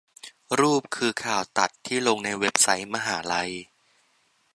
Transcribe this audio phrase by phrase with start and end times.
[0.59, 3.51] รูปคือข่าวตัดที่ลงในเว็บไซต์มหาลัย